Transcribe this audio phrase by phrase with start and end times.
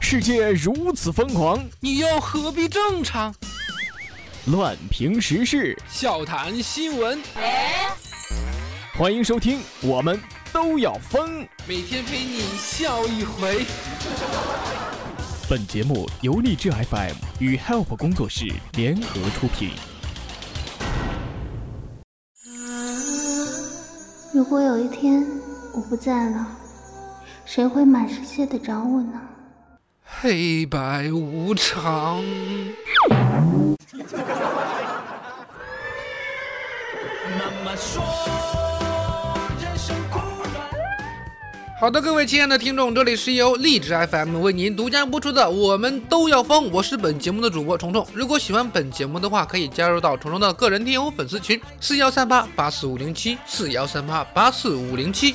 [0.00, 3.34] 世界如此疯狂，你又何必正常？
[4.46, 7.22] 乱评时事，笑谈新闻，
[8.96, 10.20] 欢迎收听，我们
[10.52, 11.46] 都要疯。
[11.68, 13.64] 每天陪你笑一回。
[15.48, 19.70] 本节目由荔枝 FM 与 Help 工作室联合出品。
[24.32, 25.26] 如果有一天
[25.74, 26.56] 我不在了，
[27.52, 29.20] 谁会满世界的找我呢？
[30.04, 32.22] 黑白无常。
[37.36, 38.00] 妈妈说。
[41.80, 48.06] 好的，各位亲爱的听众，这里是由荔枝 FM 为您独家播出的《我们都要疯》，我是本节目的主播虫虫。
[48.14, 55.34] 如果喜欢本节目的话，可以加入到虫虫的个人听友粉丝群：四幺三八八四五零七，四幺三八八四五零七。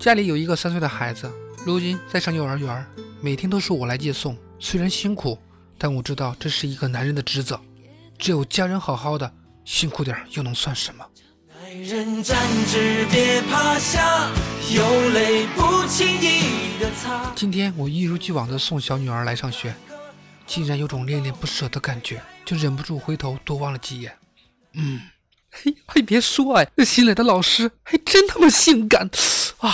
[0.00, 1.30] 家里有一个三岁的孩子，
[1.62, 2.86] 如今在上幼儿园，
[3.20, 5.38] 每天都是我来接送，虽然辛苦。
[5.76, 7.60] 但我知道这是一个男人的职责，
[8.18, 9.30] 只有家人好好的，
[9.62, 11.06] 辛苦点又能算什么？
[17.34, 19.74] 今天我一如既往的送小女儿来上学，
[20.46, 24.16] 竟然有种恋恋不舍的感觉，就忍不住回头多望了几眼。
[24.72, 25.02] 嗯，
[25.50, 29.06] 嘿， 还别说哎，那新来的老师还真他妈性感
[29.60, 29.72] 啊！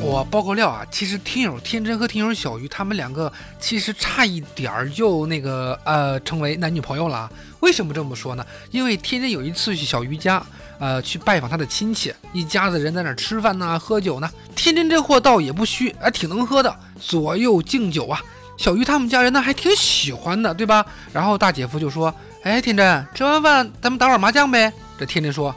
[0.00, 7.30] 我爆个料啊，其实听友天真和听友小鱼他们两个其实差一点儿就那个呃成为男女朋友了。
[7.60, 8.46] 为什么这么说呢？
[8.70, 10.40] 因为天真有一次去小鱼家，
[10.78, 14.30] 呃去拜访他的亲戚，一家子人在那吃饭呢，喝酒呢。
[14.54, 18.22] 天真这货倒也不虚，还挺能喝的，左右敬酒啊。
[18.56, 20.84] 小鱼他们家人呢还挺喜欢的，对吧？
[21.12, 22.12] 然后大姐夫就说
[22.48, 25.54] ：“哎，天真，吃完饭咱们打会儿麻将呗。”这天真说：“，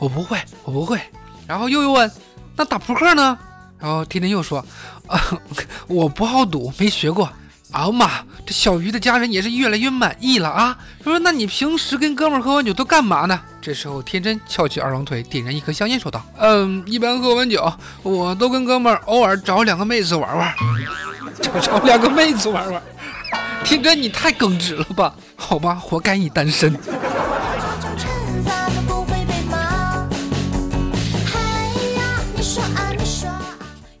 [0.00, 1.00] 我不会，我不会。”
[1.46, 2.10] 然后又又问
[2.56, 3.38] ：“那打扑克呢？”
[3.78, 4.58] 然后天天又说
[5.06, 5.20] ：“啊，
[5.86, 7.30] 我不好赌，没学过。”
[7.70, 8.10] 啊妈，
[8.44, 10.76] 这小鱼的家人也是越来越满意了啊！
[11.04, 17.70] 说：“那你平时跟哥们喝完酒都干嘛呢？”这时候天真翘起二郎腿，点燃一颗香烟，说道：“嗯，一般喝完酒，
[18.02, 20.54] 我都跟哥们偶尔找两个妹子玩玩，
[21.40, 22.82] 找找两个妹子玩玩。”
[23.68, 25.14] 天哥，你太耿直了吧？
[25.36, 26.74] 好吧，活该你单身。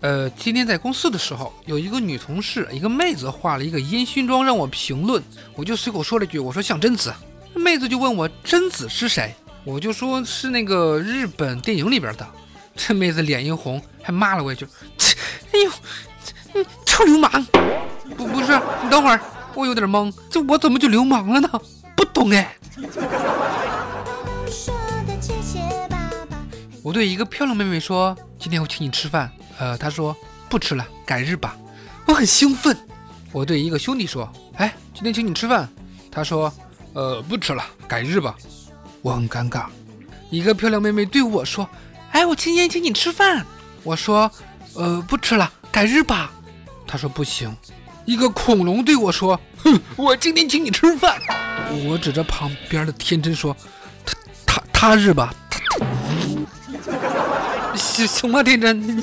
[0.00, 5.22] 呃，今天在公司的时候，有一个女同事，一个妹子化了一个烟熏妆让我评论，
[5.54, 7.12] 我就随口说了一句，我说像贞子。
[7.54, 12.26] 妹子就问我贞子是谁，我就说是那个日本电影里边的。
[12.74, 14.66] 这妹子脸一红，还骂了我一句，
[15.52, 15.70] 哎呦，
[16.54, 17.46] 你臭流氓！
[18.16, 19.20] 不不是，你等会儿，
[19.58, 21.50] 我有点懵，这我怎么就流氓了呢？
[21.96, 22.56] 不懂哎。
[26.80, 29.28] 我对一个漂亮妹妹说，今天我请你吃饭。
[29.58, 30.16] 呃，她说
[30.48, 31.56] 不吃了，改日吧。
[32.06, 32.76] 我很兴奋。
[33.32, 35.68] 我对一个兄弟说：“哎，今天请你吃饭。”
[36.08, 36.52] 他说
[36.94, 38.36] ：“呃，不吃了，改日吧。”
[39.02, 39.64] 我很尴尬。
[40.30, 41.68] 一个漂亮妹妹对我说
[42.12, 43.44] ：“哎，我今天请你吃饭。”
[43.82, 44.30] 我说
[44.76, 46.30] ：“呃，不吃了，改日吧。”
[46.86, 47.52] 他说：“不行。”
[48.06, 51.20] 一个恐龙对我说：“哼，我今天请你吃饭。”
[51.86, 53.56] 我指着旁边的天真说
[54.04, 54.14] ：“他
[54.46, 55.34] 他他日吧。”
[57.74, 59.02] 行行吗，天真？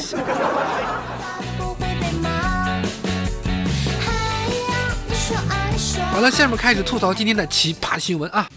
[6.11, 8.47] 好了，下面开始吐槽今天的奇葩新闻啊！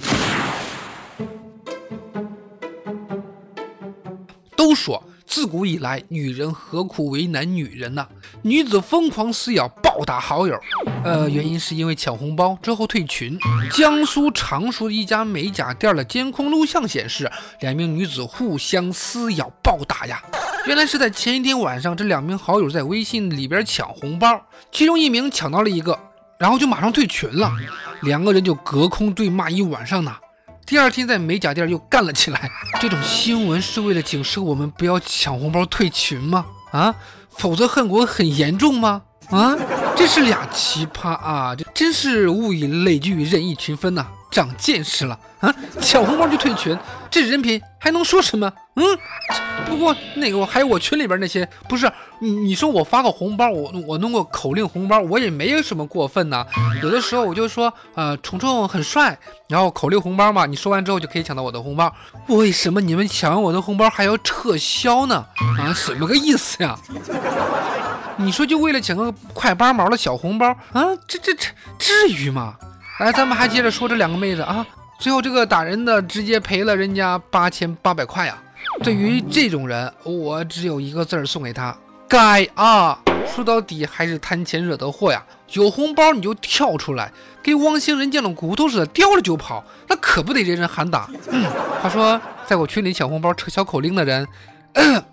[5.38, 8.04] 自古以来，女人何苦为难女人呢？
[8.42, 10.60] 女子疯狂撕咬、暴打好友，
[11.04, 13.38] 呃，原因是因为抢红包之后退群。
[13.70, 20.20] 江苏常熟一家美甲店的监控录像显示，两名女子互相撕咬、暴打呀。
[20.66, 25.96] 原来是在前一天晚上，这两名好友在微信里边抢红包，其中一名抢到了一个，
[26.40, 27.48] 然后就马上退群了，
[28.02, 30.12] 两个人就隔空对骂一晚上呢。
[30.68, 32.50] 第二天在美甲店又干了起来。
[32.78, 36.44] 这种新闻是为了警示我们不要抢红包退群吗？
[36.72, 36.94] 啊，
[37.30, 39.00] 否则恨果很严重吗？
[39.30, 39.56] 啊，
[39.96, 41.56] 这是俩奇葩啊！
[41.56, 44.06] 这真是物以类聚，人以群分呐。
[44.30, 45.54] 长见识了啊！
[45.80, 46.76] 抢红包就退群，
[47.10, 48.52] 这人品还能说什么？
[48.74, 48.84] 嗯，
[49.66, 51.90] 不过那个还有我群里边那些，不是
[52.20, 56.44] 你你说我发个红包，我我弄个口令红包，我也没有什么过分呢。
[56.82, 61.92] 有的时候我就说，呃，虫虫很帅，然后口令红包嘛，你说完之后就可以抢到我的红包。
[62.28, 65.24] 为什么你们抢完我的红包还要撤销呢？
[65.58, 66.78] 啊，什么个意思呀？
[68.16, 70.94] 你说就为了抢个快八毛的小红包啊？
[71.06, 71.46] 这这这
[71.78, 72.54] 至于吗？
[72.98, 74.66] 来，咱们还接着说这两个妹子啊。
[74.98, 78.36] 最后这个打人的直接赔了人家八千八百块呀。
[78.82, 81.76] 对于这种人，我只有一个字儿送给他：
[82.08, 82.98] 该啊！
[83.32, 85.24] 说到底还是贪钱惹的祸呀。
[85.52, 91.08] 有红包你就跳出来，跟汪星人见了骨头似的，叼了就跑，那可不得人人喊打。
[91.30, 91.44] 嗯
[91.80, 94.26] 话说，在我群里抢红包扯小口令的人，
[94.74, 95.04] 嗯，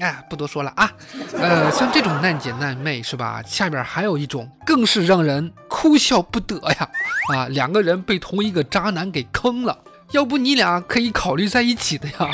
[0.00, 0.90] 哎，不多说了啊。
[1.38, 3.40] 呃，像这种难姐难妹是吧？
[3.46, 6.90] 下边还有一种，更是让人哭笑不得呀。
[7.32, 9.78] 啊，两个人被同一个渣男给坑了，
[10.10, 12.28] 要不你俩可以考虑在一起的呀。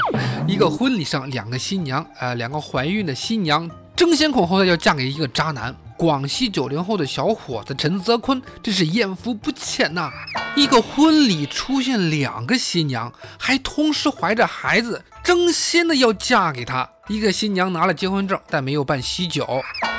[0.48, 5.76] 一个婚礼上，两个新娘，呃，两个怀孕的新娘争先恐后的要嫁给一个渣男。
[5.96, 10.10] 广西九零后的小伙子陈泽坤真是艳福不浅呐！
[10.56, 16.88] 一个婚礼出现两个新娘，还同时怀着孩子，争先的要嫁给他。
[17.08, 19.44] 一个新娘拿了结婚证，但没有办喜酒；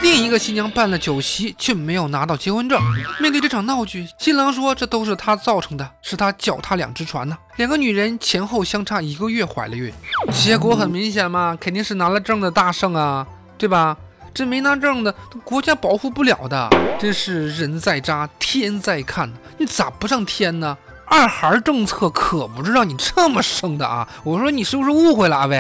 [0.02, 2.80] 另一个新娘办了酒席，却没有拿到结婚证。
[3.20, 9.94] 面对这场闹剧，新郎说：“这都是他造成的，是他脚踏两只船呢。”两个女人前后相差一个月怀了孕，
[10.32, 13.26] 结果很明显嘛，肯定是拿了证的大胜啊，
[13.58, 13.96] 对吧？
[14.34, 15.14] 这没拿证的，
[15.44, 16.70] 国家保护不了的。
[17.00, 20.76] 真是人在扎，天在看，你咋不上天呢？
[21.08, 24.08] 二孩政策可不是让你这么生的啊！
[24.24, 25.56] 我说你是不是误会了，阿伟？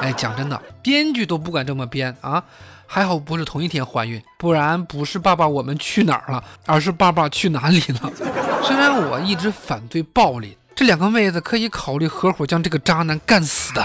[0.00, 2.42] 哎，讲真的，编剧都不敢这么编啊！
[2.86, 8.12] 还好不是同一天怀孕，不然不是爸爸我们去哪儿了，而是爸爸去哪里了？
[8.62, 13.84] 虽然我一直反对暴力，这两个妹子可以考虑合伙将这个渣男干死的。